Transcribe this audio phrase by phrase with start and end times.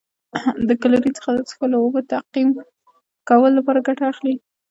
[0.67, 2.49] له کلورین څخه د څښلو اوبو تعقیم
[3.29, 4.35] کولو لپاره ګټه اخلي.